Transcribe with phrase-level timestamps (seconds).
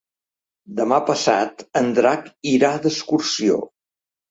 [0.79, 3.63] Demà passat en Drac irà d'excursió.